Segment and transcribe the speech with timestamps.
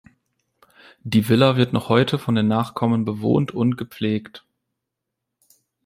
[1.03, 4.43] Die Villa wird noch heute von den Nachkommen bewohnt und gepflegt.